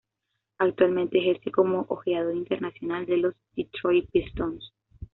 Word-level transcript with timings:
Actualmente 0.57 1.19
ejerce 1.19 1.51
como 1.51 1.85
ojeador 1.87 2.35
internacional 2.35 3.05
de 3.05 3.17
los 3.17 3.35
Detroit 3.55 4.09
Pistons. 4.09 4.73